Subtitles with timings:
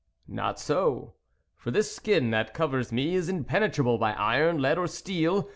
[0.27, 1.13] "Not so;
[1.55, 5.47] for this skin that covers me is impenetrable by iron, lead or steel.